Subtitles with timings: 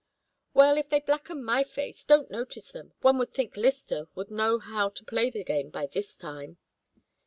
[0.55, 2.91] "Well, if they blacken my face don't notice them.
[3.01, 6.57] One would think Lyster would know how to play the game by this time."